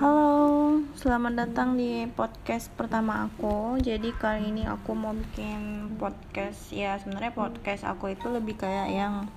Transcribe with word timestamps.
Halo, 0.00 0.80
selamat 0.96 1.44
datang 1.44 1.76
di 1.76 2.08
podcast 2.08 2.72
pertama 2.72 3.28
aku. 3.28 3.76
Jadi 3.84 4.16
kali 4.16 4.48
ini 4.48 4.64
aku 4.64 4.96
mau 4.96 5.12
bikin 5.12 5.92
podcast. 6.00 6.72
Ya 6.72 6.96
sebenarnya 6.96 7.36
podcast 7.36 7.84
aku 7.84 8.08
itu 8.08 8.32
lebih 8.32 8.56
kayak 8.56 8.88
yang 8.96 9.28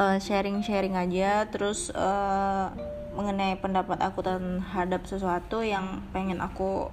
uh, 0.00 0.16
sharing-sharing 0.16 0.96
aja, 0.96 1.44
terus 1.52 1.92
uh, 1.92 2.72
mengenai 3.12 3.60
pendapat 3.60 4.00
aku 4.00 4.24
terhadap 4.24 5.04
sesuatu 5.04 5.60
yang 5.60 6.00
pengen 6.16 6.40
aku 6.40 6.88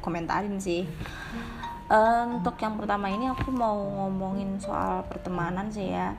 komentarin 0.00 0.56
sih. 0.56 0.88
Uh, 1.92 2.40
untuk 2.40 2.56
yang 2.56 2.80
pertama 2.80 3.12
ini 3.12 3.28
aku 3.28 3.52
mau 3.52 3.76
ngomongin 3.76 4.56
soal 4.56 5.04
pertemanan 5.12 5.68
sih 5.68 5.92
ya 5.92 6.16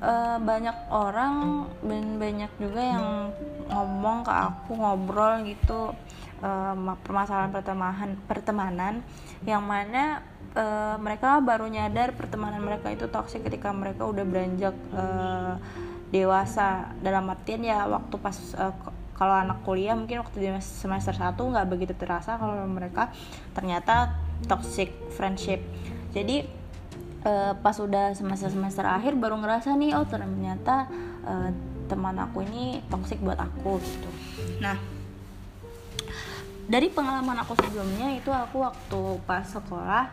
uh, 0.00 0.38
banyak 0.40 0.76
orang 0.88 1.66
dan 1.84 2.04
banyak 2.16 2.52
juga 2.56 2.80
yang 2.80 3.06
ngomong 3.68 4.24
ke 4.24 4.32
aku 4.32 4.72
ngobrol 4.78 5.44
gitu. 5.44 5.92
Uh, 6.42 6.74
permasalahan 7.06 7.54
pertemanan 7.54 8.10
pertemanan 8.26 8.94
yang 9.46 9.62
mana 9.62 10.26
uh, 10.58 10.98
mereka 10.98 11.38
baru 11.38 11.70
nyadar 11.70 12.18
pertemanan 12.18 12.58
mereka 12.58 12.90
itu 12.90 13.06
toksik 13.06 13.46
ketika 13.46 13.70
mereka 13.70 14.02
udah 14.06 14.26
beranjak 14.26 14.74
uh, 14.90 15.54
dewasa. 16.10 16.90
Dalam 16.98 17.30
artian 17.30 17.62
ya 17.62 17.86
waktu 17.86 18.14
pas 18.18 18.34
uh, 18.58 18.74
kalau 19.14 19.38
anak 19.38 19.62
kuliah 19.62 19.94
mungkin 19.94 20.26
waktu 20.26 20.42
semester 20.58 21.14
1 21.14 21.38
nggak 21.38 21.68
begitu 21.70 21.94
terasa 21.94 22.34
kalau 22.34 22.58
mereka 22.66 23.14
ternyata 23.54 24.18
toxic 24.50 24.90
friendship. 25.14 25.62
Jadi 26.10 26.61
uh, 27.26 27.52
pas 27.58 27.76
udah 27.78 28.14
semester 28.14 28.50
semester 28.50 28.84
akhir 28.86 29.14
baru 29.18 29.38
ngerasa 29.38 29.74
nih 29.78 29.94
oh 29.96 30.06
ternyata 30.06 30.90
uh, 31.26 31.50
teman 31.86 32.16
aku 32.18 32.46
ini 32.46 32.80
toxic 32.88 33.20
buat 33.20 33.38
aku 33.38 33.78
gitu. 33.82 34.10
Nah 34.62 34.78
dari 36.70 36.88
pengalaman 36.88 37.42
aku 37.42 37.58
sebelumnya 37.58 38.14
itu 38.14 38.30
aku 38.30 38.62
waktu 38.62 39.02
pas 39.26 39.42
sekolah 39.42 40.06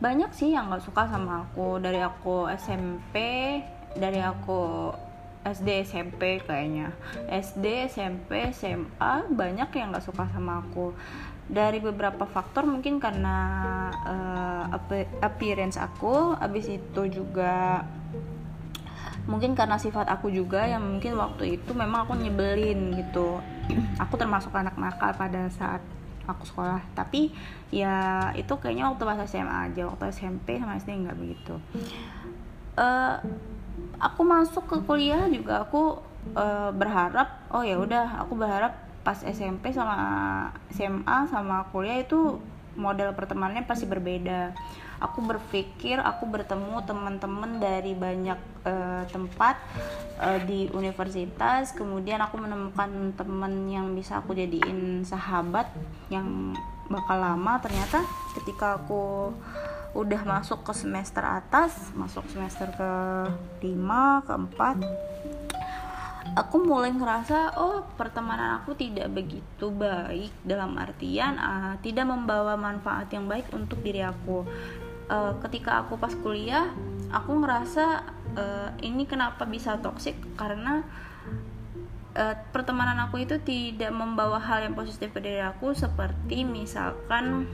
banyak 0.00 0.32
sih 0.34 0.52
yang 0.52 0.72
nggak 0.72 0.84
suka 0.84 1.06
sama 1.06 1.46
aku. 1.46 1.78
Dari 1.78 2.00
aku 2.00 2.50
SMP 2.50 3.14
dari 3.94 4.20
aku 4.20 4.90
SD 5.44 5.84
SMP 5.84 6.40
kayaknya. 6.42 6.90
SD 7.28 7.92
SMP 7.92 8.50
SMA 8.50 9.28
banyak 9.28 9.70
yang 9.76 9.92
nggak 9.92 10.06
suka 10.08 10.24
sama 10.32 10.64
aku 10.64 10.96
dari 11.44 11.76
beberapa 11.76 12.24
faktor 12.24 12.64
mungkin 12.64 12.96
karena 12.96 13.36
uh, 13.92 14.64
appearance 15.20 15.76
aku 15.76 16.32
abis 16.40 16.72
itu 16.80 17.02
juga 17.12 17.84
mungkin 19.24 19.56
karena 19.56 19.80
sifat 19.80 20.08
aku 20.08 20.28
juga 20.28 20.68
yang 20.68 20.84
mungkin 20.84 21.16
waktu 21.16 21.60
itu 21.60 21.72
memang 21.72 22.04
aku 22.08 22.16
nyebelin 22.16 22.92
gitu. 22.96 23.40
Aku 23.96 24.20
termasuk 24.20 24.52
anak 24.52 24.76
nakal 24.76 25.16
pada 25.16 25.48
saat 25.48 25.80
aku 26.24 26.48
sekolah 26.48 26.80
tapi 26.96 27.32
ya 27.68 28.32
itu 28.32 28.52
kayaknya 28.56 28.88
waktu 28.88 29.04
pas 29.04 29.20
SMA 29.28 29.72
aja 29.72 29.84
waktu 29.88 30.08
SMP 30.12 30.56
sama 30.60 30.76
SD 30.80 31.08
nggak 31.08 31.18
begitu. 31.20 31.54
Uh, 32.76 33.20
aku 34.00 34.20
masuk 34.24 34.64
ke 34.66 34.76
kuliah 34.84 35.28
juga 35.28 35.64
aku 35.64 36.00
uh, 36.36 36.72
berharap 36.74 37.44
oh 37.52 37.62
ya 37.64 37.76
udah 37.78 38.24
aku 38.24 38.34
berharap 38.36 38.83
pas 39.04 39.20
SMP 39.20 39.70
sama 39.76 39.94
SMA 40.72 41.28
sama 41.28 41.68
kuliah 41.68 42.00
itu 42.00 42.40
model 42.74 43.14
pertemanannya 43.14 43.68
pasti 43.68 43.86
berbeda. 43.86 44.56
Aku 45.02 45.20
berpikir 45.20 46.00
aku 46.00 46.24
bertemu 46.24 46.80
teman-teman 46.88 47.60
dari 47.60 47.92
banyak 47.92 48.40
uh, 48.64 49.04
tempat 49.12 49.60
uh, 50.16 50.40
di 50.48 50.72
universitas, 50.72 51.76
kemudian 51.76 52.22
aku 52.24 52.40
menemukan 52.40 53.12
teman 53.12 53.68
yang 53.68 53.92
bisa 53.92 54.24
aku 54.24 54.32
jadiin 54.32 55.04
sahabat 55.04 55.68
yang 56.08 56.56
bakal 56.88 57.20
lama. 57.20 57.60
Ternyata 57.60 58.00
ketika 58.40 58.80
aku 58.80 59.34
udah 59.94 60.22
masuk 60.26 60.66
ke 60.66 60.72
semester 60.74 61.22
atas, 61.22 61.92
masuk 61.94 62.26
semester 62.32 62.66
ke 62.74 62.90
5, 63.62 64.26
ke 64.26 64.32
4 64.56 64.82
aku 66.34 66.66
mulai 66.66 66.90
ngerasa 66.90 67.54
oh 67.62 67.86
pertemanan 67.94 68.58
aku 68.58 68.74
tidak 68.74 69.06
begitu 69.14 69.70
baik 69.70 70.34
dalam 70.42 70.74
artian 70.74 71.38
uh, 71.38 71.78
tidak 71.78 72.10
membawa 72.10 72.58
manfaat 72.58 73.06
yang 73.14 73.30
baik 73.30 73.46
untuk 73.54 73.78
diri 73.80 74.02
aku. 74.02 74.42
Uh, 75.04 75.36
ketika 75.46 75.84
aku 75.84 76.00
pas 76.00 76.16
kuliah 76.16 76.72
aku 77.12 77.36
ngerasa 77.38 78.02
uh, 78.34 78.70
ini 78.82 79.04
kenapa 79.04 79.44
bisa 79.44 79.78
toksik 79.78 80.16
karena 80.34 80.82
uh, 82.16 82.34
pertemanan 82.50 82.98
aku 83.04 83.22
itu 83.22 83.36
tidak 83.44 83.92
membawa 83.92 84.40
hal 84.40 84.64
yang 84.64 84.74
positif 84.74 85.12
ke 85.12 85.20
diri 85.20 85.44
aku 85.44 85.76
seperti 85.76 86.42
misalkan 86.42 87.46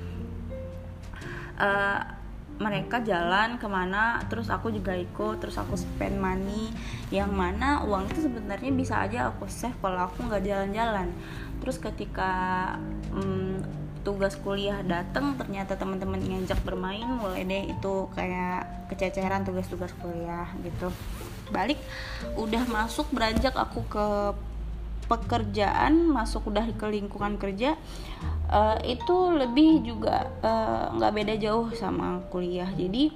uh, 1.59 2.20
mereka 2.61 3.01
jalan 3.01 3.57
ke 3.57 3.65
mana 3.65 4.21
terus 4.29 4.53
aku 4.53 4.69
juga 4.69 4.93
ikut 4.93 5.41
terus 5.41 5.57
aku 5.57 5.81
spend 5.81 6.21
money. 6.21 6.69
Yang 7.09 7.33
mana 7.33 7.83
uang 7.89 8.13
itu 8.13 8.29
sebenarnya 8.29 8.71
bisa 8.77 9.01
aja 9.01 9.33
aku 9.33 9.49
save 9.49 9.75
kalau 9.81 10.07
aku 10.07 10.29
nggak 10.29 10.45
jalan-jalan. 10.45 11.09
Terus 11.65 11.81
ketika 11.81 12.33
hmm, 13.17 13.65
tugas 14.05 14.37
kuliah 14.37 14.85
dateng 14.85 15.41
ternyata 15.41 15.77
teman-teman 15.77 16.21
ngajak 16.21 16.61
bermain 16.65 17.05
mulai 17.05 17.49
deh 17.49 17.73
itu 17.73 18.09
kayak 18.13 18.93
kececeran 18.93 19.49
tugas-tugas 19.49 19.97
kuliah 19.97 20.53
gitu. 20.61 20.93
Balik 21.49 21.81
udah 22.37 22.63
masuk 22.69 23.09
beranjak 23.09 23.57
aku 23.57 23.81
ke 23.89 24.07
pekerjaan 25.07 26.07
masuk 26.11 26.51
udah 26.51 26.67
ke 26.75 26.87
lingkungan 26.87 27.35
kerja 27.41 27.75
uh, 28.51 28.79
itu 28.83 29.17
lebih 29.35 29.83
juga 29.87 30.29
eh, 30.43 30.85
nggak 30.99 31.13
uh, 31.13 31.17
beda 31.17 31.35
jauh 31.39 31.71
sama 31.73 32.23
kuliah. 32.29 32.69
Jadi 32.75 33.15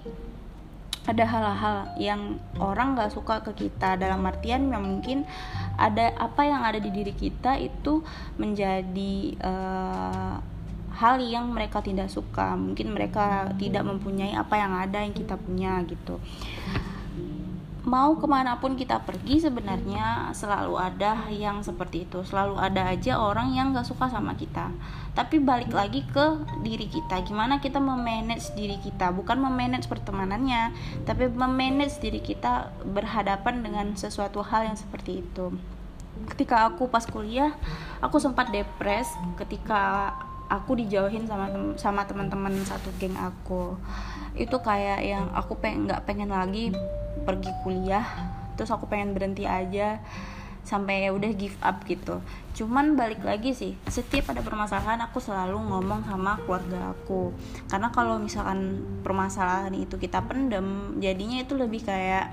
ada 1.05 1.25
hal-hal 1.29 1.77
yang 2.01 2.41
orang 2.57 2.97
nggak 2.97 3.13
suka 3.13 3.45
ke 3.45 3.53
kita. 3.67 4.01
Dalam 4.01 4.25
artian 4.25 4.73
yang 4.73 4.83
mungkin 4.83 5.29
ada 5.77 6.17
apa 6.17 6.49
yang 6.49 6.65
ada 6.65 6.81
di 6.81 6.89
diri 6.89 7.13
kita 7.13 7.61
itu 7.61 8.01
menjadi 8.41 9.15
uh, 9.45 10.35
hal 10.95 11.21
yang 11.21 11.53
mereka 11.53 11.85
tidak 11.85 12.09
suka. 12.09 12.57
Mungkin 12.57 12.95
mereka 12.95 13.53
tidak 13.61 13.85
mempunyai 13.85 14.33
apa 14.33 14.55
yang 14.57 14.73
ada 14.73 15.05
yang 15.05 15.13
kita 15.13 15.37
punya 15.37 15.85
gitu 15.85 16.17
mau 17.85 18.17
ke 18.17 18.25
mana 18.25 18.57
pun 18.57 18.81
kita 18.81 19.05
pergi 19.05 19.45
sebenarnya 19.45 20.33
selalu 20.33 20.81
ada 20.81 21.29
yang 21.29 21.61
seperti 21.61 22.09
itu. 22.09 22.25
Selalu 22.25 22.57
ada 22.57 22.89
aja 22.89 23.21
orang 23.21 23.53
yang 23.53 23.77
gak 23.77 23.85
suka 23.85 24.09
sama 24.09 24.33
kita. 24.41 24.73
Tapi 25.13 25.37
balik 25.39 25.71
lagi 25.71 26.01
ke 26.09 26.41
diri 26.65 26.89
kita. 26.89 27.21
Gimana 27.29 27.61
kita 27.61 27.79
memanage 27.79 28.57
diri 28.57 28.81
kita? 28.81 29.13
Bukan 29.13 29.37
memanage 29.37 29.87
pertemanannya 29.87 30.73
tapi 31.05 31.29
memanage 31.29 32.01
diri 32.01 32.25
kita 32.25 32.73
berhadapan 32.89 33.61
dengan 33.61 33.87
sesuatu 33.95 34.41
hal 34.41 34.65
yang 34.65 34.77
seperti 34.81 35.21
itu. 35.21 35.53
Ketika 36.33 36.73
aku 36.73 36.89
pas 36.89 37.05
kuliah 37.05 37.53
aku 38.01 38.17
sempat 38.17 38.49
depres 38.49 39.13
ketika 39.37 40.15
aku 40.49 40.77
dijauhin 40.77 41.29
sama 41.29 41.53
sama 41.77 42.09
teman-teman 42.09 42.57
satu 42.65 42.89
geng 42.97 43.17
aku. 43.21 43.77
Itu 44.35 44.65
kayak 44.65 45.05
yang 45.05 45.29
aku 45.37 45.61
pengen 45.61 45.93
pengen 46.09 46.33
lagi 46.33 46.73
pergi 47.25 47.51
kuliah 47.65 48.05
terus 48.55 48.71
aku 48.71 48.87
pengen 48.87 49.17
berhenti 49.17 49.49
aja 49.49 49.99
sampai 50.65 51.05
ya 51.05 51.11
udah 51.13 51.31
give 51.37 51.55
up 51.61 51.85
gitu. 51.85 52.25
Cuman 52.57 52.97
balik 52.97 53.21
lagi 53.21 53.53
sih 53.53 53.77
setiap 53.85 54.33
ada 54.33 54.41
permasalahan 54.41 55.05
aku 55.05 55.21
selalu 55.21 55.61
ngomong 55.61 56.09
sama 56.09 56.41
keluarga 56.43 56.97
aku. 56.97 57.37
Karena 57.69 57.93
kalau 57.93 58.17
misalkan 58.17 58.81
permasalahan 59.05 59.77
itu 59.77 60.01
kita 60.01 60.25
pendem 60.25 60.97
jadinya 60.99 61.45
itu 61.45 61.53
lebih 61.55 61.85
kayak 61.85 62.33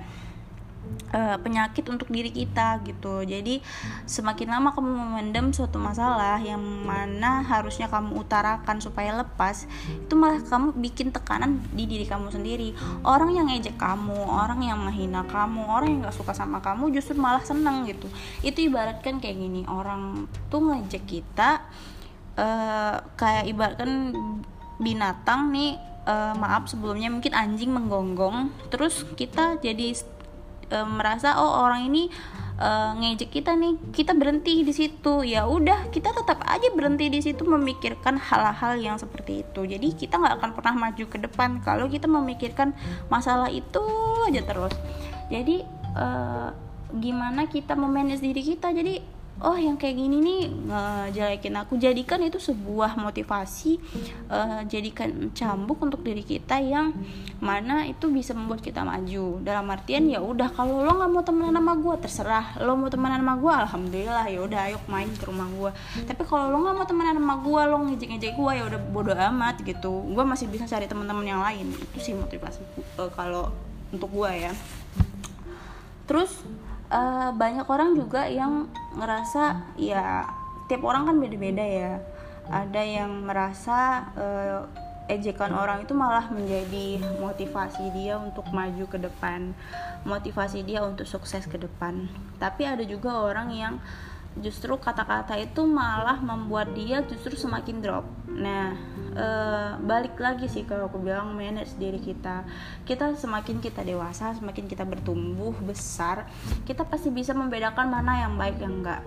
uh, 1.11 1.37
penyakit 1.39 1.87
untuk 1.87 2.07
diri 2.09 2.31
kita 2.31 2.79
gitu. 2.87 3.23
Jadi 3.23 3.59
semakin 4.07 4.47
lama 4.51 4.69
kamu 4.75 4.89
memendam 4.91 5.51
suatu 5.51 5.77
masalah 5.77 6.39
yang 6.41 6.59
mana 6.61 7.43
harusnya 7.43 7.91
kamu 7.91 8.23
utarakan 8.23 8.79
supaya 8.79 9.15
lepas 9.15 9.67
itu 9.89 10.13
malah 10.15 10.41
kamu 10.43 10.75
bikin 10.79 11.11
tekanan 11.11 11.59
di 11.75 11.85
diri 11.87 12.05
kamu 12.07 12.31
sendiri. 12.31 12.73
Orang 13.03 13.35
yang 13.35 13.47
ngejek 13.51 13.75
kamu 13.75 14.17
orang 14.27 14.63
yang 14.63 14.79
menghina 14.79 15.23
kamu 15.27 15.67
orang 15.67 15.87
yang 15.91 15.99
gak 16.07 16.17
suka 16.17 16.33
sama 16.35 16.63
kamu 16.63 16.91
justru 16.95 17.17
malah 17.19 17.43
seneng 17.43 17.87
gitu. 17.87 18.07
Itu 18.43 18.63
ibaratkan 18.63 19.19
kayak 19.19 19.37
gini 19.37 19.61
orang 19.67 20.27
tuh 20.47 20.63
ngejek 20.63 21.03
kita 21.07 21.63
uh, 22.37 22.95
kayak 23.19 23.47
ibaratkan 23.51 24.15
binatang 24.81 25.53
nih 25.53 25.77
uh, 26.09 26.33
maaf 26.37 26.69
sebelumnya 26.69 27.13
mungkin 27.13 27.33
anjing 27.37 27.69
menggonggong 27.69 28.49
terus 28.73 29.05
kita 29.13 29.61
jadi 29.61 29.93
e, 30.71 30.77
merasa 30.87 31.35
oh 31.35 31.67
orang 31.67 31.91
ini 31.91 32.07
e, 32.55 32.69
ngejek 32.97 33.29
kita 33.29 33.51
nih 33.59 33.75
kita 33.91 34.15
berhenti 34.15 34.63
di 34.63 34.71
situ. 34.71 35.27
Ya 35.27 35.45
udah 35.45 35.91
kita 35.91 36.15
tetap 36.15 36.39
aja 36.47 36.71
berhenti 36.71 37.11
di 37.11 37.19
situ 37.19 37.43
memikirkan 37.43 38.15
hal-hal 38.15 38.79
yang 38.79 38.95
seperti 38.95 39.43
itu. 39.43 39.67
Jadi 39.67 39.91
kita 39.93 40.15
nggak 40.15 40.39
akan 40.39 40.51
pernah 40.55 40.73
maju 40.87 41.05
ke 41.05 41.17
depan 41.19 41.59
kalau 41.61 41.91
kita 41.91 42.07
memikirkan 42.07 42.71
masalah 43.11 43.51
itu 43.51 43.83
aja 44.31 44.41
terus. 44.47 44.73
Jadi 45.27 45.67
e, 45.93 46.07
gimana 46.95 47.47
kita 47.51 47.75
memanage 47.75 48.23
diri 48.23 48.41
kita? 48.41 48.71
Jadi 48.71 49.20
oh 49.41 49.57
yang 49.57 49.79
kayak 49.79 49.95
gini 49.97 50.17
nih 50.19 50.41
ngejelekin 50.51 51.55
aku. 51.57 51.79
Jadikan 51.79 52.19
itu 52.21 52.37
sebuah 52.37 52.99
motivasi 52.99 53.79
uh, 54.29 54.61
jadikan 54.67 55.31
cambuk 55.33 55.81
untuk 55.81 56.03
diri 56.05 56.21
kita 56.21 56.59
yang 56.61 56.93
mana 57.41 57.89
itu 57.89 58.11
bisa 58.13 58.37
membuat 58.37 58.61
kita 58.61 58.85
maju. 58.85 59.41
Dalam 59.41 59.65
artian 59.71 60.05
ya 60.11 60.21
udah 60.21 60.51
kalau 60.53 60.85
lo 60.85 60.93
nggak 60.93 61.09
mau 61.09 61.23
temenan 61.25 61.57
sama 61.57 61.73
gue 61.79 61.95
terserah. 62.03 62.45
Lo 62.61 62.77
mau 62.77 62.91
temenan 62.91 63.23
sama 63.23 63.35
gue 63.39 63.53
alhamdulillah 63.65 64.25
ya 64.29 64.39
udah 64.45 64.59
ayo 64.69 64.77
main 64.91 65.09
ke 65.09 65.23
rumah 65.25 65.47
gue 65.49 65.71
tapi 66.05 66.21
kalau 66.27 66.53
lo 66.53 66.57
nggak 66.61 66.75
mau 66.77 66.85
temenan 66.85 67.15
sama 67.17 67.35
gue 67.41 67.61
lo 67.65 67.77
ngejek 67.87 68.09
ngejek 68.13 68.33
gue 68.37 68.51
ya 68.57 68.63
udah 68.69 68.79
bodo 68.91 69.13
amat 69.15 69.63
gitu. 69.65 70.05
Gue 70.11 70.23
masih 70.27 70.51
bisa 70.51 70.69
cari 70.69 70.85
teman-teman 70.85 71.25
yang 71.25 71.41
lain. 71.41 71.73
Itu 71.73 71.97
sih 71.97 72.13
motivasi 72.13 72.61
uh, 73.01 73.09
kalau 73.15 73.49
untuk 73.89 74.11
gue 74.13 74.31
ya. 74.37 74.53
Terus 76.05 76.43
uh, 76.91 77.31
banyak 77.33 77.65
orang 77.65 77.95
juga 77.95 78.27
yang 78.27 78.67
ngerasa 78.95 79.75
ya 79.79 80.27
tiap 80.67 80.81
orang 80.83 81.07
kan 81.07 81.15
beda-beda 81.19 81.63
ya. 81.63 81.93
Ada 82.51 82.81
yang 82.83 83.23
merasa 83.23 84.11
uh, 84.17 84.65
ejekan 85.07 85.51
orang 85.51 85.83
itu 85.83 85.93
malah 85.95 86.27
menjadi 86.31 86.99
motivasi 87.19 87.91
dia 87.95 88.15
untuk 88.15 88.47
maju 88.51 88.85
ke 88.87 88.97
depan 88.99 89.51
motivasi 90.05 90.65
dia 90.65 90.81
untuk 90.81 91.05
sukses 91.05 91.45
ke 91.45 91.57
depan. 91.61 92.09
Tapi 92.41 92.65
ada 92.65 92.81
juga 92.81 93.21
orang 93.21 93.53
yang 93.53 93.73
justru 94.39 94.79
kata-kata 94.79 95.35
itu 95.35 95.67
malah 95.67 96.15
membuat 96.23 96.71
dia 96.71 97.03
justru 97.03 97.35
semakin 97.35 97.83
drop. 97.83 98.07
Nah, 98.31 98.71
e, 99.11 99.27
balik 99.83 100.15
lagi 100.15 100.47
sih 100.47 100.63
kalau 100.63 100.87
aku 100.87 101.03
bilang 101.03 101.35
manage 101.35 101.75
diri 101.75 101.99
kita. 101.99 102.47
Kita 102.87 103.11
semakin 103.19 103.59
kita 103.59 103.83
dewasa, 103.83 104.31
semakin 104.31 104.71
kita 104.71 104.87
bertumbuh 104.87 105.51
besar, 105.67 106.31
kita 106.63 106.87
pasti 106.87 107.11
bisa 107.11 107.35
membedakan 107.35 107.91
mana 107.91 108.23
yang 108.23 108.39
baik 108.39 108.63
yang 108.63 108.79
enggak. 108.79 109.03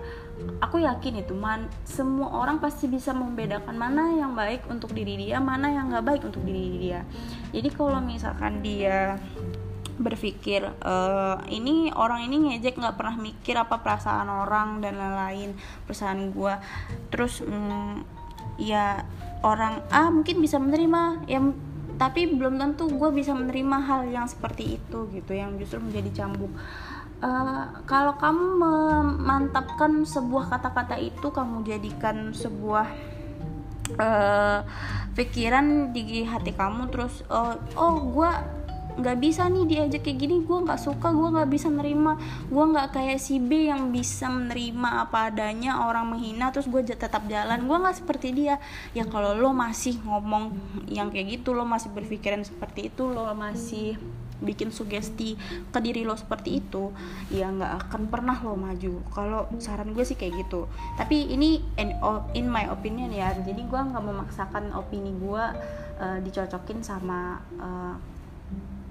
Aku 0.61 0.77
yakin 0.77 1.25
itu 1.25 1.33
man, 1.33 1.65
semua 1.89 2.29
orang 2.45 2.61
pasti 2.61 2.85
bisa 2.85 3.09
membedakan 3.09 3.73
mana 3.73 4.13
yang 4.13 4.37
baik 4.37 4.69
untuk 4.69 4.93
diri 4.93 5.17
dia, 5.17 5.41
mana 5.41 5.73
yang 5.73 5.89
enggak 5.89 6.05
baik 6.05 6.21
untuk 6.29 6.45
diri 6.45 6.77
dia. 6.77 7.01
Jadi 7.49 7.69
kalau 7.73 7.97
misalkan 7.97 8.61
dia 8.61 9.17
berpikir 9.95 10.61
e, 10.63 10.95
ini 11.55 11.91
orang 11.95 12.27
ini 12.27 12.51
ngejek 12.51 12.75
nggak 12.75 12.99
pernah 12.99 13.15
mikir 13.15 13.55
apa 13.55 13.79
perasaan 13.79 14.27
orang 14.27 14.83
dan 14.83 14.99
lain-lain 14.99 15.55
perasaan 15.87 16.35
gue 16.35 16.53
terus 17.11 17.39
mm, 17.39 18.03
ya 18.59 19.03
orang 19.43 19.83
A 19.91 20.11
mungkin 20.11 20.43
bisa 20.43 20.59
menerima 20.59 21.27
ya 21.29 21.39
tapi 21.95 22.27
belum 22.27 22.59
tentu 22.59 22.91
gue 22.91 23.09
bisa 23.15 23.31
menerima 23.31 23.77
hal 23.87 24.01
yang 24.11 24.27
seperti 24.27 24.79
itu 24.79 25.07
gitu 25.15 25.31
yang 25.31 25.55
justru 25.55 25.79
menjadi 25.79 26.23
cambuk. 26.23 26.51
Uh, 27.23 27.71
kalau 27.87 28.19
kamu 28.19 28.59
memantapkan 28.59 30.03
sebuah 30.03 30.51
kata-kata 30.51 30.99
itu 30.99 31.31
kamu 31.31 31.63
jadikan 31.63 32.35
sebuah 32.35 32.91
uh, 33.95 34.59
pikiran 35.15 35.95
di 35.95 36.27
hati 36.27 36.51
kamu 36.51 36.91
terus 36.91 37.23
uh, 37.31 37.55
oh 37.79 37.95
gue 38.11 38.31
nggak 38.95 39.17
bisa 39.19 39.51
nih 39.51 39.67
diajak 39.67 40.07
kayak 40.07 40.17
gini 40.23 40.35
gue 40.47 40.57
nggak 40.63 40.79
suka 40.79 41.11
gue 41.11 41.27
nggak 41.35 41.49
bisa 41.51 41.67
nerima. 41.67 42.15
Gue 42.47 42.65
nggak 42.71 42.95
kayak 42.95 43.19
si 43.19 43.43
B 43.43 43.67
yang 43.67 43.91
bisa 43.91 44.31
menerima 44.31 45.07
apa 45.07 45.29
adanya 45.31 45.83
orang 45.87 46.15
menghina 46.15 46.51
terus 46.55 46.71
gue 46.71 46.81
tetap 46.83 47.27
jalan. 47.27 47.67
Gue 47.67 47.77
nggak 47.77 47.97
seperti 47.99 48.31
dia. 48.31 48.55
Ya 48.95 49.03
kalau 49.03 49.35
lo 49.35 49.51
masih 49.51 49.99
ngomong 50.03 50.55
yang 50.87 51.11
kayak 51.11 51.41
gitu 51.41 51.51
lo 51.51 51.67
masih 51.67 51.91
berpikiran 51.91 52.43
seperti 52.47 52.87
itu 52.93 53.03
lo 53.07 53.27
masih 53.35 53.99
bikin 54.35 54.67
sugesti 54.67 55.39
ke 55.71 55.79
diri 55.79 56.03
lo 56.03 56.11
seperti 56.19 56.59
itu 56.59 56.91
ya 57.31 57.47
nggak 57.47 57.87
akan 57.87 58.01
pernah 58.11 58.35
lo 58.43 58.55
maju. 58.59 59.03
Kalau 59.11 59.47
saran 59.59 59.91
gue 59.91 60.03
sih 60.03 60.15
kayak 60.15 60.47
gitu. 60.47 60.67
Tapi 60.99 61.31
ini 61.31 61.59
in, 61.79 61.95
in 62.35 62.47
my 62.47 62.67
opinion 62.71 63.11
ya. 63.11 63.31
Jadi 63.35 63.63
gue 63.63 63.79
nggak 63.79 64.03
memaksakan 64.03 64.75
opini 64.75 65.15
gue 65.15 65.43
uh, 65.99 66.19
dicocokin 66.19 66.83
sama 66.83 67.39
uh, 67.59 67.95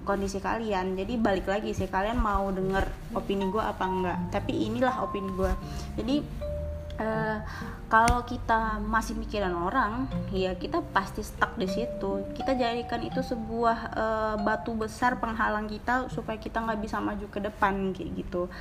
kondisi 0.05 0.37
kalian. 0.39 0.95
Jadi 0.95 1.17
balik 1.17 1.49
lagi 1.49 1.73
sih 1.73 1.89
kalian 1.89 2.21
mau 2.21 2.47
denger 2.53 2.85
opini 3.17 3.49
gue 3.49 3.59
apa 3.59 3.83
enggak? 3.83 4.19
Tapi 4.31 4.69
inilah 4.69 5.03
opini 5.03 5.33
gue 5.33 5.51
jadi 5.95 6.15
uh, 6.99 7.37
kalau 7.87 8.23
kita 8.27 8.83
masih 8.83 9.15
mikirin 9.15 9.55
orang 9.55 10.09
ya 10.31 10.55
kita 10.55 10.83
pasti 10.91 11.23
stuck 11.23 11.55
di 11.55 11.67
situ. 11.67 12.27
Kita 12.35 12.55
jadikan 12.55 13.01
itu 13.03 13.23
sebuah 13.23 13.77
uh, 13.95 14.35
batu 14.41 14.75
besar 14.75 15.19
penghalang 15.19 15.69
kita 15.71 16.11
supaya 16.11 16.35
kita 16.39 16.63
nggak 16.63 16.79
bisa 16.81 16.99
maju 16.99 17.25
ke 17.31 17.39
depan 17.39 17.95
kayak 17.95 18.11
gitu. 18.19 18.51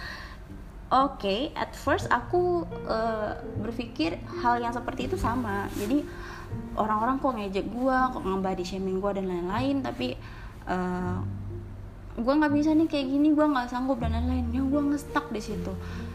Oke, 0.94 1.26
okay, 1.26 1.41
at 1.58 1.75
first 1.75 2.06
aku 2.12 2.62
uh, 2.87 3.35
berpikir 3.58 4.20
hal 4.44 4.62
yang 4.62 4.70
seperti 4.70 5.11
itu 5.11 5.17
sama. 5.19 5.67
Jadi 5.75 6.06
orang-orang 6.79 7.19
kok 7.19 7.35
ngejek 7.35 7.67
gue, 7.67 7.99
kok 8.14 8.23
ngebody 8.23 8.62
shaming 8.62 9.02
gue 9.02 9.11
dan 9.17 9.26
lain-lain, 9.26 9.82
tapi 9.82 10.14
uh, 10.69 11.19
gue 12.14 12.34
nggak 12.34 12.55
bisa 12.55 12.70
nih 12.70 12.87
kayak 12.87 13.06
gini 13.11 13.34
gue 13.34 13.46
nggak 13.46 13.69
sanggup 13.70 13.99
dan 13.99 14.14
lain-lain. 14.14 14.46
Ya 14.55 14.62
gue 14.62 14.82
ngestak 14.94 15.31
di 15.34 15.43
situ. 15.43 15.72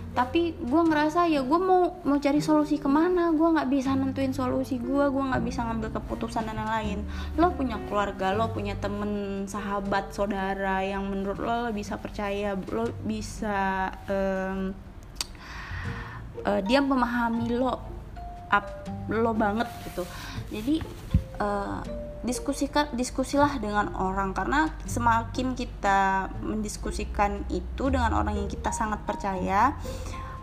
Tapi 0.09 0.57
gue 0.57 0.81
ngerasa 0.89 1.29
ya 1.29 1.45
gue 1.45 1.59
mau 1.61 2.01
mau 2.01 2.17
cari 2.17 2.41
solusi 2.41 2.81
ke 2.81 2.89
mana? 2.89 3.29
Gue 3.35 3.55
nggak 3.55 3.69
bisa 3.69 3.93
nentuin 3.93 4.33
solusi 4.33 4.81
gue 4.81 5.05
gue 5.05 5.23
nggak 5.29 5.43
bisa 5.45 5.63
ngambil 5.69 5.89
keputusan 6.01 6.49
dan 6.49 6.57
lain-lain. 6.57 7.05
Lo 7.37 7.53
punya 7.53 7.77
keluarga 7.87 8.33
lo 8.33 8.49
punya 8.49 8.73
temen 8.79 9.45
sahabat 9.45 10.11
saudara 10.15 10.81
yang 10.81 11.05
menurut 11.07 11.39
lo, 11.39 11.69
lo 11.69 11.71
bisa 11.71 11.99
percaya 12.01 12.57
lo 12.57 12.89
bisa 13.05 13.91
um, 14.09 14.73
uh, 16.47 16.61
dia 16.65 16.79
memahami 16.81 17.53
lo 17.53 17.77
up 18.49 18.65
lo 19.13 19.31
banget 19.37 19.69
gitu. 19.87 20.03
Jadi 20.49 20.81
uh, 21.37 22.08
diskusikan 22.25 22.91
diskusilah 22.93 23.59
dengan 23.59 23.95
orang. 23.95 24.35
Karena 24.35 24.71
semakin 24.85 25.55
kita 25.55 26.29
mendiskusikan 26.43 27.47
itu 27.51 27.91
dengan 27.91 28.15
orang 28.15 28.35
yang 28.39 28.49
kita 28.51 28.71
sangat 28.71 29.03
percaya 29.07 29.75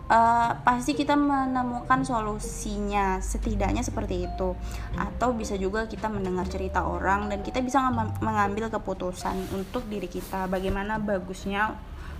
uh, 0.09 0.51
pasti 0.65 0.97
kita 0.97 1.13
menemukan 1.13 2.01
solusinya 2.03 3.21
setidaknya 3.21 3.85
seperti 3.85 4.29
itu. 4.29 4.57
Atau 4.97 5.37
bisa 5.37 5.57
juga 5.57 5.85
kita 5.85 6.09
mendengar 6.09 6.49
cerita 6.49 6.85
orang 6.85 7.29
dan 7.29 7.41
kita 7.41 7.61
bisa 7.61 7.83
mengambil 8.21 8.69
keputusan 8.69 9.51
untuk 9.53 9.85
diri 9.85 10.09
kita 10.09 10.49
bagaimana 10.49 10.97
bagusnya 10.97 11.77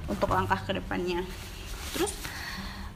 untuk 0.07 0.31
langkah 0.31 0.59
ke 0.63 0.71
depannya 0.79 1.21
terus 1.91 2.15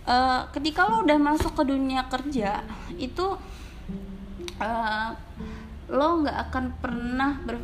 uh, 0.08 0.48
ketika 0.56 0.88
lo 0.88 1.03
udah 1.03 1.20
masuk 1.20 1.53
ke 1.53 1.63
dunia 1.68 2.08
kerja 2.08 2.63
itu 2.96 3.36
uh, 4.60 5.10
lo 5.92 6.24
nggak 6.24 6.38
akan 6.50 6.66
pernah 6.80 7.36
ber, 7.44 7.60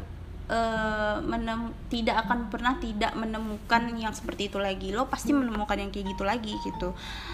uh, 0.51 1.17
menem, 1.23 1.71
tidak 1.87 2.27
akan 2.27 2.51
pernah 2.51 2.75
tidak 2.79 3.15
menemukan 3.15 3.87
yang 3.95 4.11
seperti 4.11 4.51
itu 4.51 4.59
lagi. 4.59 4.91
Lo 4.91 5.07
pasti 5.07 5.31
menemukan 5.31 5.79
yang 5.79 5.91
kayak 5.91 6.11
gitu 6.11 6.23
lagi 6.27 6.53
gitu. 6.63 6.91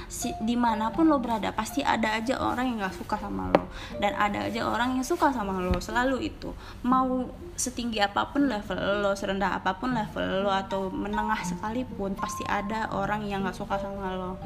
Si, 0.09 0.29
di 0.41 0.53
mana 0.53 0.93
pun 0.93 1.09
lo 1.09 1.17
berada 1.17 1.49
pasti 1.53 1.81
ada 1.81 2.13
aja 2.13 2.37
orang 2.41 2.73
yang 2.73 2.77
nggak 2.85 2.97
suka 2.97 3.15
sama 3.17 3.49
lo. 3.49 3.69
Dan 3.97 4.13
ada 4.17 4.49
aja 4.49 4.61
orang 4.69 4.97
yang 4.97 5.05
suka 5.05 5.33
sama 5.33 5.57
lo 5.61 5.77
selalu 5.81 6.29
itu. 6.29 6.53
Mau 6.85 7.29
setinggi 7.53 8.01
apa 8.01 8.33
pun 8.33 8.49
level 8.49 9.05
lo 9.05 9.13
serendah 9.13 9.61
apa 9.61 9.77
pun 9.77 9.93
level 9.93 10.41
lo 10.41 10.49
atau 10.49 10.89
menengah 10.89 11.37
sekalipun 11.45 12.17
pasti 12.17 12.41
ada 12.49 12.89
orang 12.89 13.29
yang 13.29 13.45
nggak 13.45 13.57
suka 13.57 13.77
sama 13.77 14.13
lo. 14.13 14.37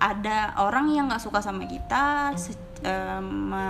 Ada 0.00 0.60
orang 0.60 0.92
yang 0.92 1.08
nggak 1.08 1.24
suka 1.24 1.40
sama 1.40 1.64
kita 1.64 2.36
me 3.20 3.66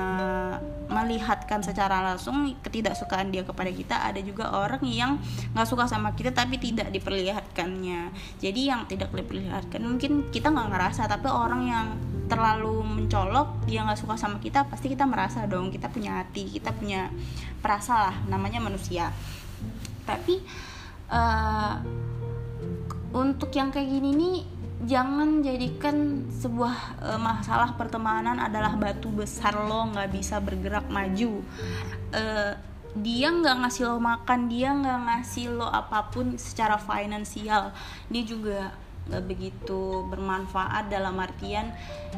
melihatkan 0.84 1.64
secara 1.64 2.04
langsung 2.04 2.54
ketidaksukaan 2.60 3.32
dia 3.32 3.42
kepada 3.42 3.72
kita 3.72 3.96
ada 4.04 4.20
juga 4.20 4.52
orang 4.52 4.84
yang 4.84 5.16
nggak 5.56 5.66
suka 5.66 5.88
sama 5.88 6.12
kita 6.12 6.30
tapi 6.30 6.60
tidak 6.60 6.92
diperlihatkannya. 6.92 8.12
Jadi 8.38 8.60
yang 8.68 8.84
tidak 8.86 9.10
diperlihatkan 9.10 9.80
mungkin 9.80 10.28
kita 10.30 10.52
nggak 10.52 10.68
ngerasa 10.70 11.08
tapi 11.08 11.26
orang 11.32 11.62
yang 11.66 11.86
terlalu 12.24 12.84
mencolok 12.84 13.68
dia 13.68 13.84
nggak 13.84 14.00
suka 14.00 14.16
sama 14.16 14.40
kita 14.40 14.64
pasti 14.68 14.88
kita 14.92 15.04
merasa 15.04 15.44
dong 15.44 15.68
kita 15.68 15.92
punya 15.92 16.24
hati 16.24 16.48
kita 16.48 16.72
punya 16.72 17.08
perasa 17.60 18.10
lah 18.10 18.16
namanya 18.28 18.60
manusia. 18.60 19.08
Tapi 20.04 20.44
uh, 21.08 21.74
untuk 23.14 23.50
yang 23.56 23.70
kayak 23.70 23.88
gini 23.88 24.10
nih 24.12 24.38
jangan 24.84 25.40
jadikan 25.40 26.28
sebuah 26.28 26.76
e, 27.00 27.10
masalah 27.16 27.72
pertemanan 27.74 28.36
adalah 28.36 28.76
batu 28.76 29.08
besar 29.08 29.56
lo 29.56 29.88
nggak 29.92 30.10
bisa 30.12 30.38
bergerak 30.40 30.86
maju. 30.92 31.40
E, 32.12 32.22
dia 32.94 33.28
nggak 33.32 33.66
ngasih 33.66 33.90
lo 33.90 33.98
makan 33.98 34.46
dia 34.46 34.70
nggak 34.70 35.00
ngasih 35.10 35.50
lo 35.50 35.66
apa 35.66 36.12
pun 36.12 36.36
secara 36.36 36.76
finansial. 36.76 37.72
Dia 38.12 38.22
juga 38.22 38.58
nggak 39.04 39.24
begitu 39.28 40.08
bermanfaat 40.08 40.88
dalam 40.88 41.20
artian 41.20 41.68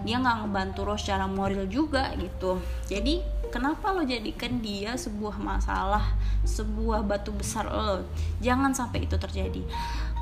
dia 0.07 0.23
nggak 0.23 0.47
ngebantu 0.47 0.87
lo 0.87 0.95
secara 0.95 1.27
moral 1.27 1.67
juga 1.67 2.15
gitu. 2.15 2.63
Jadi 2.87 3.23
kenapa 3.51 3.91
lo 3.91 4.07
jadikan 4.07 4.63
dia 4.63 4.95
sebuah 4.95 5.39
masalah 5.39 6.15
sebuah 6.47 7.03
batu 7.03 7.35
besar 7.35 7.67
lo? 7.67 8.07
Jangan 8.39 8.71
sampai 8.71 9.07
itu 9.07 9.19
terjadi 9.19 9.67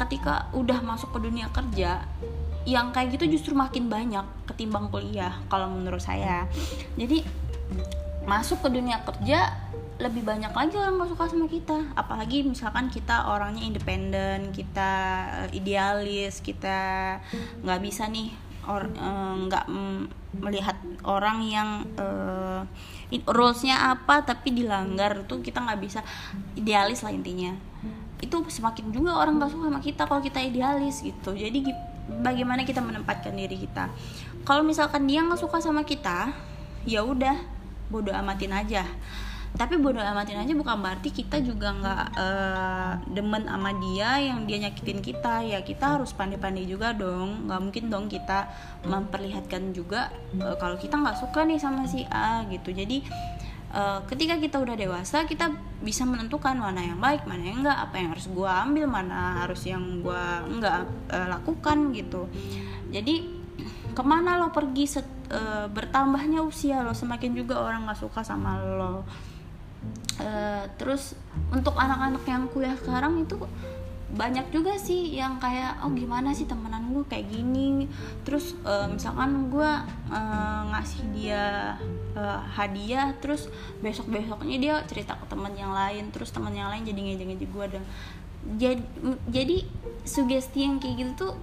ketika 0.01 0.51
udah 0.57 0.83
masuk 0.83 1.15
ke 1.15 1.19
dunia 1.31 1.47
kerja 1.55 2.03
yang 2.65 2.91
kayak 2.97 3.15
gitu 3.21 3.37
justru 3.37 3.53
makin 3.53 3.93
banyak 3.93 4.25
ketimbang 4.49 4.89
kuliah 4.89 5.37
kalau 5.53 5.69
menurut 5.69 6.01
saya. 6.01 6.49
Jadi 6.97 7.23
masuk 8.25 8.65
ke 8.65 8.69
dunia 8.73 9.05
kerja 9.05 9.53
lebih 9.95 10.27
banyak 10.27 10.51
lagi 10.51 10.75
orang 10.75 10.99
gak 10.99 11.11
suka 11.13 11.25
sama 11.31 11.47
kita. 11.47 11.79
Apalagi 11.95 12.43
misalkan 12.43 12.89
kita 12.89 13.29
orangnya 13.31 13.63
independen 13.63 14.51
kita 14.51 14.93
eh, 15.47 15.59
idealis 15.61 16.41
kita 16.41 17.21
nggak 17.63 17.81
bisa 17.85 18.09
nih 18.09 18.33
or 18.65 18.89
eh, 18.89 19.35
nggak 19.45 19.67
melihat 20.41 20.75
orang 21.07 21.47
yang 21.47 21.71
uh, 21.95 22.67
rulesnya 23.29 23.95
apa 23.95 24.27
tapi 24.27 24.51
dilanggar 24.51 25.23
tuh 25.31 25.39
kita 25.45 25.63
nggak 25.63 25.79
bisa 25.79 26.01
idealis 26.59 27.07
lah 27.07 27.15
intinya 27.15 27.55
itu 28.25 28.37
semakin 28.49 28.89
juga 28.91 29.21
orang 29.21 29.37
gak 29.37 29.53
suka 29.53 29.69
sama 29.69 29.81
kita 29.85 30.03
kalau 30.09 30.23
kita 30.25 30.41
idealis 30.41 31.05
gitu. 31.05 31.37
Jadi 31.37 31.69
bagaimana 32.25 32.65
kita 32.65 32.81
menempatkan 32.85 33.33
diri 33.33 33.57
kita? 33.57 33.89
Kalau 34.45 34.61
misalkan 34.61 35.09
dia 35.09 35.25
nggak 35.25 35.41
suka 35.41 35.57
sama 35.57 35.89
kita 35.89 36.37
ya 36.85 37.01
udah 37.01 37.37
bodoh 37.89 38.13
amatin 38.13 38.53
aja. 38.53 38.85
Tapi 39.55 39.79
bodoh 39.79 40.03
amatin 40.03 40.43
aja 40.43 40.51
bukan 40.51 40.83
berarti 40.83 41.15
kita 41.15 41.39
juga 41.39 41.71
nggak 41.71 42.05
uh, 42.19 42.93
demen 43.15 43.47
sama 43.47 43.71
dia 43.79 44.19
yang 44.19 44.45
dia 44.45 44.59
nyakitin 44.67 45.01
kita. 45.01 45.47
Ya 45.47 45.63
kita 45.63 45.97
harus 45.97 46.11
pandai-pandai 46.13 46.67
juga 46.67 46.91
dong. 46.93 47.49
Nggak 47.49 47.61
mungkin 47.63 47.85
dong 47.87 48.07
kita 48.11 48.51
memperlihatkan 48.85 49.73
juga 49.73 50.11
uh, 50.43 50.59
kalau 50.59 50.77
kita 50.77 50.99
nggak 50.99 51.17
suka 51.17 51.47
nih 51.47 51.57
sama 51.57 51.87
si 51.87 52.03
A 52.11 52.45
gitu. 52.51 52.75
Jadi 52.75 53.07
uh, 53.75 54.01
ketika 54.07 54.39
kita 54.39 54.63
udah 54.63 54.79
dewasa 54.79 55.27
kita 55.27 55.51
bisa 55.83 56.07
menentukan 56.07 56.57
mana 56.57 56.81
yang 56.81 57.03
baik 57.03 57.27
mana 57.27 57.43
yang 57.43 57.67
enggak 57.67 57.79
apa 57.91 57.95
yang 57.99 58.09
harus 58.15 58.27
gue 58.31 58.49
ambil 58.49 58.87
mana 58.87 59.45
harus 59.45 59.61
yang 59.67 60.01
gue 60.01 60.25
enggak 60.49 60.87
uh, 61.11 61.27
lakukan 61.29 61.91
gitu. 61.93 62.31
Jadi 62.95 63.45
ke 63.95 64.03
mana 64.03 64.39
lo 64.43 64.51
pergi 64.51 64.87
set, 64.91 65.07
uh, 65.31 65.71
bertambahnya 65.71 66.43
usia 66.43 66.83
lo? 66.83 66.95
Semakin 66.95 67.35
juga 67.35 67.63
orang 67.63 67.87
nggak 67.87 68.01
suka 68.01 68.23
sama 68.23 68.59
lo. 68.59 69.07
Uh, 70.17 70.65
terus 70.81 71.19
untuk 71.53 71.77
anak-anak 71.77 72.25
yang 72.25 72.49
kuliah 72.49 72.79
sekarang 72.79 73.27
itu 73.27 73.37
banyak 74.15 74.47
juga 74.55 74.79
sih 74.79 75.19
yang 75.19 75.43
kayak 75.43 75.83
oh 75.83 75.91
gimana 75.91 76.31
sih 76.31 76.47
temenan 76.47 76.91
gue 76.95 77.05
kayak 77.07 77.31
gini? 77.31 77.91
Terus 78.23 78.55
uh, 78.63 78.91
misalkan 78.91 79.51
gue 79.51 79.71
uh, 80.11 80.61
ngasih 80.71 81.03
dia 81.15 81.75
uh, 82.15 82.41
hadiah 82.55 83.15
terus 83.19 83.51
besok 83.85 84.11
besoknya 84.11 84.57
dia 84.59 84.75
cerita 84.87 85.19
ke 85.19 85.27
teman 85.29 85.53
yang 85.55 85.75
lain 85.75 86.11
terus 86.11 86.31
teman 86.31 86.55
yang 86.55 86.71
lain 86.71 86.87
jadi 86.87 86.99
ngejek 86.99 87.51
gue 87.51 87.67
dan 87.69 87.83
jadi 88.59 88.83
jadi 89.29 89.57
sugesti 90.05 90.69
yang 90.69 90.77
kayak 90.77 90.95
gitu 91.01 91.13
tuh 91.17 91.35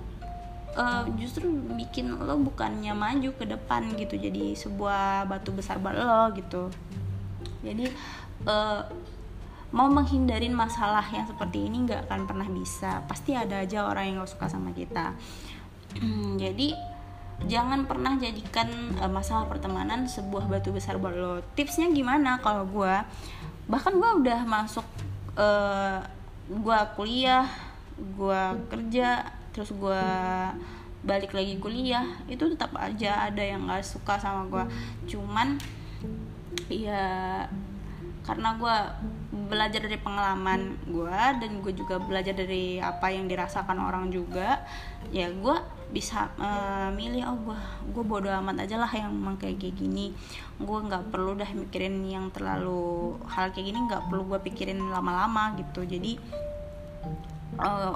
uh, 0.78 1.04
justru 1.20 1.50
bikin 1.76 2.16
lo 2.16 2.38
bukannya 2.40 2.94
maju 2.96 3.30
ke 3.36 3.46
depan 3.48 3.92
gitu 3.98 4.16
jadi 4.16 4.56
sebuah 4.56 5.28
batu 5.28 5.52
besar 5.52 5.82
buat 5.82 5.96
lo 5.96 6.32
gitu. 6.36 6.72
Jadi 7.62 7.90
uh, 8.48 8.82
mau 9.72 9.88
menghindarin 9.88 10.52
masalah 10.52 11.04
yang 11.14 11.26
seperti 11.28 11.68
ini 11.68 11.88
nggak 11.88 12.10
akan 12.10 12.28
pernah 12.28 12.48
bisa. 12.50 13.04
Pasti 13.08 13.36
ada 13.36 13.64
aja 13.64 13.88
orang 13.88 14.12
yang 14.12 14.16
gak 14.24 14.32
suka 14.36 14.46
sama 14.52 14.76
kita. 14.76 15.16
Jadi 16.42 16.91
jangan 17.50 17.90
pernah 17.90 18.18
jadikan 18.22 18.70
uh, 19.02 19.10
masalah 19.10 19.50
pertemanan 19.50 20.06
sebuah 20.06 20.46
batu 20.46 20.70
besar 20.74 21.02
buat 21.02 21.16
lo 21.16 21.42
tipsnya 21.58 21.90
gimana 21.90 22.38
kalau 22.42 22.68
gue 22.70 22.96
bahkan 23.66 23.94
gue 23.98 24.12
udah 24.26 24.46
masuk 24.46 24.86
uh, 25.40 26.02
gue 26.50 26.80
kuliah 26.98 27.48
gue 27.98 28.42
kerja 28.70 29.30
terus 29.52 29.72
gue 29.76 30.04
balik 31.02 31.34
lagi 31.34 31.58
kuliah. 31.58 32.06
Itu 32.30 32.54
tetap 32.54 32.78
aja 32.78 33.30
ada 33.30 33.42
yang 33.42 33.66
gak 33.66 33.86
suka 33.86 34.18
sama 34.22 34.48
gue 34.50 34.64
cuman 35.10 35.58
ya 36.70 37.46
karena 38.22 38.54
gue 38.56 38.76
belajar 39.50 39.82
dari 39.82 39.98
pengalaman 39.98 40.78
gue 40.88 41.20
dan 41.42 41.52
gue 41.60 41.74
juga 41.74 41.98
belajar 41.98 42.38
dari 42.38 42.78
apa 42.78 43.10
yang 43.10 43.26
dirasakan 43.26 43.82
orang 43.82 44.14
juga 44.14 44.62
ya 45.10 45.28
gue 45.34 45.58
bisa 45.92 46.32
uh, 46.40 46.88
milih 46.96 47.28
oh 47.28 47.38
gue 47.52 47.60
gue 47.92 48.04
bodo 48.08 48.32
amat 48.32 48.64
aja 48.64 48.80
lah 48.80 48.88
yang 48.92 49.12
emang 49.12 49.36
kayak 49.36 49.60
kayak 49.60 49.76
gini. 49.76 50.16
Gue 50.58 50.80
nggak 50.80 51.12
perlu 51.12 51.36
dah 51.36 51.52
mikirin 51.52 52.00
yang 52.08 52.32
terlalu 52.32 53.20
hal 53.28 53.52
kayak 53.52 53.76
gini 53.76 53.80
nggak 53.92 54.08
perlu 54.08 54.24
gue 54.32 54.40
pikirin 54.40 54.80
lama-lama 54.80 55.60
gitu. 55.60 55.84
Jadi 55.84 56.16
uh, 57.60 57.96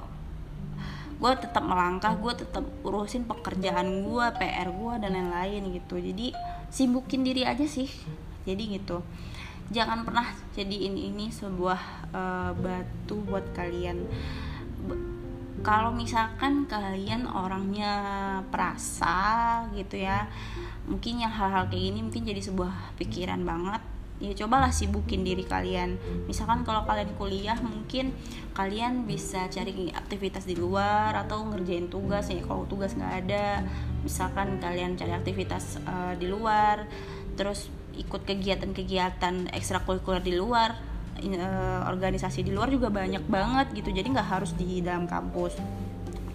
gue 1.16 1.32
tetap 1.40 1.64
melangkah 1.64 2.12
gue 2.20 2.34
tetap 2.36 2.68
urusin 2.84 3.24
pekerjaan 3.24 4.04
gue 4.04 4.26
PR 4.36 4.68
gue 4.68 4.94
dan 5.00 5.12
lain-lain 5.16 5.64
gitu. 5.72 5.96
Jadi 5.96 6.36
sibukin 6.68 7.24
diri 7.24 7.48
aja 7.48 7.64
sih. 7.64 7.88
Jadi 8.44 8.76
gitu. 8.76 9.00
Jangan 9.72 10.06
pernah 10.06 10.30
jadiin 10.54 10.94
ini 10.94 11.34
sebuah 11.34 12.12
uh, 12.14 12.52
batu 12.54 13.18
buat 13.26 13.56
kalian 13.58 14.06
kalau 15.64 15.96
misalkan 15.96 16.68
kalian 16.68 17.30
orangnya 17.30 17.94
perasa 18.52 19.64
gitu 19.72 20.04
ya 20.04 20.28
mungkin 20.86 21.24
yang 21.24 21.34
hal-hal 21.34 21.66
kayak 21.72 21.84
gini 21.92 22.00
mungkin 22.04 22.24
jadi 22.28 22.42
sebuah 22.42 22.98
pikiran 23.00 23.42
banget. 23.46 23.82
Ya 24.16 24.32
cobalah 24.32 24.72
sibukin 24.72 25.28
diri 25.28 25.44
kalian. 25.44 26.00
Misalkan 26.24 26.64
kalau 26.64 26.88
kalian 26.88 27.12
kuliah 27.20 27.60
mungkin 27.60 28.16
kalian 28.56 29.04
bisa 29.04 29.52
cari 29.52 29.92
aktivitas 29.92 30.48
di 30.48 30.56
luar 30.56 31.12
atau 31.12 31.44
ngerjain 31.44 31.92
tugas. 31.92 32.32
Ya 32.32 32.40
kalau 32.40 32.64
tugas 32.64 32.96
nggak 32.96 33.28
ada 33.28 33.68
misalkan 34.06 34.62
kalian 34.62 34.96
cari 34.96 35.12
aktivitas 35.12 35.82
uh, 35.84 36.14
di 36.16 36.30
luar 36.30 36.88
terus 37.36 37.68
ikut 37.98 38.24
kegiatan-kegiatan 38.24 39.52
ekstrakurikuler 39.52 40.24
di 40.24 40.38
luar 40.38 40.95
uh, 41.24 41.88
organisasi 41.88 42.44
di 42.44 42.52
luar 42.52 42.68
juga 42.68 42.92
banyak 42.92 43.24
banget 43.26 43.72
gitu 43.76 43.90
jadi 43.96 44.08
nggak 44.08 44.30
harus 44.40 44.52
di 44.56 44.84
dalam 44.84 45.08
kampus. 45.08 45.56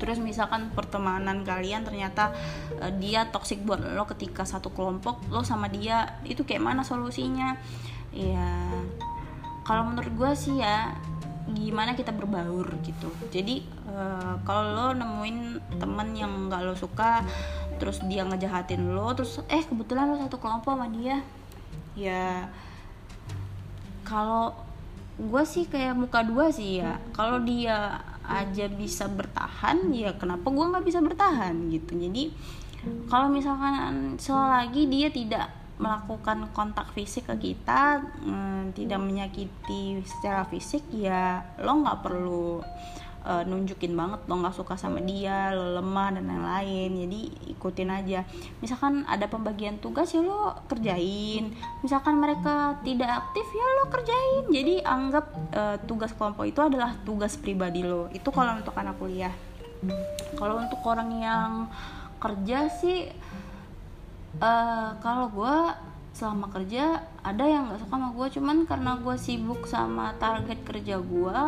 Terus 0.00 0.16
misalkan 0.16 0.72
pertemanan 0.72 1.44
kalian 1.44 1.84
ternyata 1.84 2.32
uh, 2.80 2.92
dia 2.96 3.28
toksik 3.28 3.60
buat 3.68 3.84
lo 3.84 4.08
ketika 4.08 4.48
satu 4.48 4.72
kelompok 4.72 5.20
lo 5.28 5.44
sama 5.44 5.68
dia 5.68 6.20
itu 6.24 6.40
kayak 6.48 6.64
mana 6.64 6.80
solusinya? 6.80 7.60
Ya 8.10 8.64
kalau 9.68 9.92
menurut 9.92 10.12
gue 10.16 10.32
sih 10.34 10.56
ya 10.58 10.96
gimana 11.50 11.92
kita 11.92 12.16
berbaur 12.16 12.66
gitu. 12.80 13.12
Jadi 13.28 13.66
uh, 13.92 14.40
kalau 14.48 14.72
lo 14.72 14.86
nemuin 14.96 15.38
temen 15.76 16.08
yang 16.16 16.48
nggak 16.48 16.64
lo 16.64 16.74
suka 16.74 17.20
terus 17.76 18.00
dia 18.08 18.24
ngejahatin 18.28 18.92
lo 18.92 19.12
terus 19.16 19.40
eh 19.48 19.64
kebetulan 19.64 20.08
lo 20.08 20.16
satu 20.16 20.40
kelompok 20.40 20.80
sama 20.80 20.88
dia. 20.88 21.20
Ya 21.92 22.48
kalau 24.08 24.69
gue 25.20 25.42
sih 25.44 25.68
kayak 25.68 25.96
muka 25.96 26.24
dua 26.24 26.48
sih 26.48 26.80
ya. 26.80 26.96
Kalau 27.12 27.44
dia 27.44 28.00
aja 28.24 28.70
bisa 28.70 29.10
bertahan 29.10 29.90
ya 29.92 30.14
kenapa 30.16 30.48
gue 30.48 30.64
nggak 30.64 30.86
bisa 30.86 31.04
bertahan 31.04 31.68
gitu. 31.68 31.92
Jadi 31.98 32.32
kalau 33.12 33.28
misalkan 33.28 34.16
selagi 34.16 34.88
dia 34.88 35.12
tidak 35.12 35.52
melakukan 35.80 36.52
kontak 36.52 36.92
fisik 36.92 37.28
ke 37.32 37.52
kita 37.52 38.04
hmm, 38.20 38.76
tidak 38.76 39.00
menyakiti 39.00 40.04
secara 40.04 40.44
fisik 40.44 40.84
ya 40.92 41.40
lo 41.64 41.80
nggak 41.80 42.04
perlu 42.04 42.60
uh, 43.24 43.42
nunjukin 43.44 43.92
banget 43.92 44.20
lo 44.28 44.34
nggak 44.40 44.56
suka 44.56 44.74
sama 44.76 45.00
dia 45.04 45.52
lo 45.52 45.80
lemah 45.80 46.16
dan 46.16 46.24
lain-lain. 46.28 46.90
Jadi 47.06 47.20
ikutin 47.56 47.90
aja. 47.90 48.20
Misalkan 48.60 49.04
ada 49.04 49.26
pembagian 49.28 49.80
tugas 49.80 50.12
ya 50.12 50.24
lo 50.24 50.56
kerjain. 50.68 51.52
Misalkan 51.84 52.20
mereka 52.20 52.80
tidak 52.84 53.26
aktif 53.26 53.46
ya 53.50 53.66
lo 53.80 53.84
kerjain. 53.88 54.44
Jadi 54.50 54.74
anggap 54.84 55.24
uh, 55.52 55.76
tugas 55.84 56.12
kelompok 56.16 56.44
itu 56.48 56.60
adalah 56.60 56.96
tugas 57.04 57.36
pribadi 57.36 57.84
lo. 57.84 58.08
Itu 58.12 58.32
kalau 58.32 58.56
untuk 58.60 58.76
anak 58.76 58.96
kuliah. 58.96 59.32
Kalau 60.36 60.60
untuk 60.60 60.80
orang 60.84 61.10
yang 61.20 61.52
kerja 62.20 62.68
sih 62.68 63.08
uh, 64.38 64.90
kalau 65.00 65.32
gue 65.32 65.56
selama 66.12 66.52
kerja 66.52 67.06
ada 67.24 67.44
yang 67.46 67.70
nggak 67.70 67.80
suka 67.86 67.94
sama 67.96 68.08
gue 68.12 68.26
cuman 68.36 68.56
karena 68.66 68.92
gue 69.00 69.16
sibuk 69.16 69.64
sama 69.64 70.12
target 70.20 70.58
kerja 70.66 71.00
gue 71.00 71.38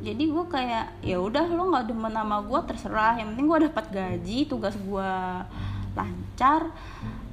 jadi 0.00 0.24
gue 0.32 0.44
kayak 0.48 1.04
ya 1.04 1.20
udah 1.20 1.44
lo 1.52 1.68
nggak 1.68 1.92
demen 1.92 2.12
sama 2.12 2.40
gue 2.40 2.60
terserah. 2.64 3.14
Yang 3.20 3.28
penting 3.36 3.46
gue 3.46 3.58
dapat 3.68 3.86
gaji 3.92 4.38
tugas 4.48 4.74
gue 4.80 5.12
lancar. 5.92 6.72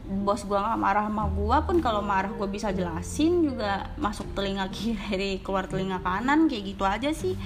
Bos 0.08 0.44
gue 0.44 0.56
nggak 0.56 0.80
marah 0.80 1.08
sama 1.08 1.28
gue 1.32 1.58
pun 1.68 1.78
kalau 1.80 2.04
marah 2.04 2.32
gue 2.32 2.48
bisa 2.52 2.76
jelasin 2.76 3.48
juga. 3.48 3.92
Masuk 3.96 4.28
telinga 4.36 4.68
kiri 4.68 5.40
keluar 5.44 5.68
telinga 5.72 6.04
kanan 6.04 6.52
kayak 6.52 6.64
gitu 6.76 6.84
aja 6.84 7.10
sih. 7.16 7.40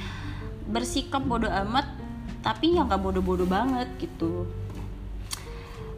Bersikap 0.66 1.22
bodoh 1.22 1.50
amat 1.50 1.86
tapi 2.42 2.74
yang 2.74 2.90
nggak 2.90 3.02
bodoh-bodoh 3.02 3.46
banget 3.46 3.90
gitu. 4.02 4.50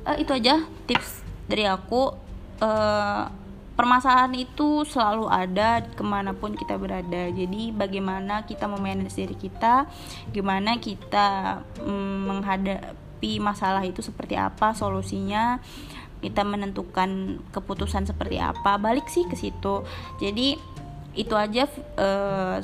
Uh, 0.03 0.19
itu 0.19 0.35
aja 0.35 0.67
tips 0.83 1.23
dari 1.47 1.63
aku. 1.63 2.19
Uh, 2.59 3.42
permasalahan 3.73 4.33
itu 4.37 4.85
selalu 4.85 5.29
ada 5.29 5.81
ke 5.83 6.03
mana 6.05 6.33
pun 6.37 6.53
kita 6.53 6.77
berada. 6.77 7.29
Jadi 7.33 7.73
bagaimana 7.73 8.45
kita 8.45 8.69
memanage 8.69 9.17
diri 9.17 9.33
kita 9.33 9.89
gimana 10.29 10.77
kita 10.77 11.61
mm, 11.81 12.17
menghadap 12.29 12.93
menghadapi 13.23 13.39
masalah 13.39 13.83
itu 13.87 14.03
seperti 14.03 14.35
apa 14.35 14.75
solusinya 14.75 15.63
kita 16.19 16.43
menentukan 16.43 17.39
keputusan 17.51 18.07
seperti 18.07 18.39
apa 18.39 18.75
balik 18.79 19.07
sih 19.07 19.27
ke 19.27 19.35
situ. 19.35 19.83
Jadi 20.19 20.55
itu 21.15 21.35
aja 21.35 21.67
uh, 21.99 22.59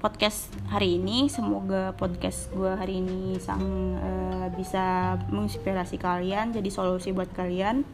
podcast 0.00 0.52
hari 0.68 1.00
ini. 1.00 1.28
Semoga 1.28 1.96
podcast 1.96 2.52
gue 2.52 2.72
hari 2.76 3.00
ini 3.00 3.36
sang 3.40 3.96
uh, 4.00 4.48
bisa 4.56 5.16
menginspirasi 5.32 5.96
kalian 6.00 6.52
jadi 6.52 6.68
solusi 6.68 7.12
buat 7.12 7.28
kalian 7.32 7.84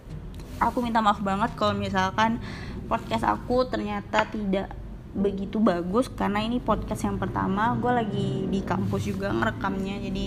aku 0.60 0.80
minta 0.80 1.04
maaf 1.04 1.20
banget 1.20 1.52
kalau 1.58 1.76
misalkan 1.76 2.40
podcast 2.86 3.26
aku 3.26 3.66
ternyata 3.68 4.24
tidak 4.30 4.72
begitu 5.16 5.56
bagus 5.56 6.12
karena 6.12 6.44
ini 6.44 6.60
podcast 6.60 7.08
yang 7.08 7.16
pertama. 7.16 7.72
Gue 7.80 7.92
lagi 7.92 8.28
di 8.46 8.60
kampus 8.60 9.08
juga 9.08 9.32
ngerekamnya 9.32 9.96
jadi 10.04 10.26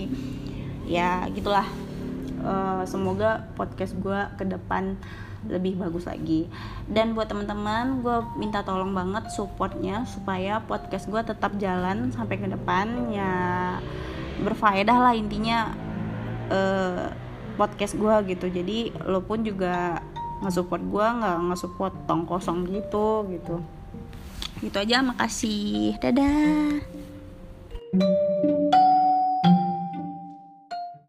ya 0.89 1.09
gitulah. 1.29 1.65
Uh, 2.39 2.87
semoga 2.87 3.51
podcast 3.59 3.99
gue 3.99 4.19
ke 4.39 4.47
depan 4.47 4.95
lebih 5.47 5.79
bagus 5.79 6.09
lagi. 6.09 6.49
Dan 6.89 7.13
buat 7.13 7.29
teman-teman 7.29 8.01
gue 8.03 8.17
minta 8.35 8.65
tolong 8.65 8.91
banget 8.91 9.31
supportnya 9.31 10.03
supaya 10.09 10.59
podcast 10.65 11.07
gue 11.07 11.21
tetap 11.21 11.55
jalan 11.61 12.11
sampai 12.11 12.41
ke 12.41 12.47
depan. 12.49 13.13
Ya 13.13 13.31
berfaedah 14.39 14.97
lah 14.97 15.13
intinya 15.15 15.71
uh, 16.49 17.11
podcast 17.59 17.95
gue 17.95 18.15
gitu. 18.35 18.47
Jadi 18.49 18.95
lo 19.03 19.21
pun 19.23 19.43
juga 19.43 19.99
nge-support 20.39 20.81
gue 20.83 21.05
nggak 21.19 21.37
nge-support 21.51 21.93
tong 22.07 22.23
kosong 22.23 22.67
gitu 22.69 23.27
gitu. 23.31 23.59
Gitu 24.59 24.75
aja 24.75 25.03
makasih. 25.03 25.95
Dadah 25.99 26.83